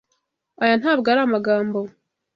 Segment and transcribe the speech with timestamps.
[0.63, 1.79] Aya ntabwo ari amagambo.